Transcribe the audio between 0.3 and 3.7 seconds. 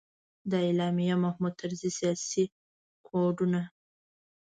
د علامه محمود طرزي سیاسي کوډونه.